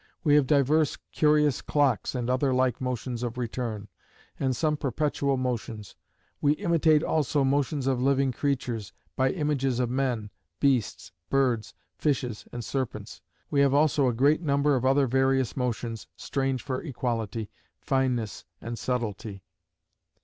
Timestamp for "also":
7.03-7.43, 13.75-14.07